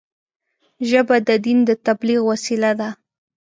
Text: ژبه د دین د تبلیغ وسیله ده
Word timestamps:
ژبه 0.89 1.17
د 1.27 1.29
دین 1.45 1.59
د 1.69 1.71
تبلیغ 1.85 2.21
وسیله 2.31 2.71
ده 2.79 2.89